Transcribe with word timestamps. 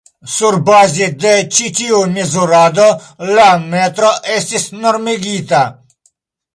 Surbaze 0.35 1.09
de 1.25 1.33
ĉi 1.57 1.67
tiu 1.81 1.99
mezurado 2.15 2.89
la 3.37 3.47
metro 3.77 4.11
estis 4.41 4.67
normigita. 4.83 5.63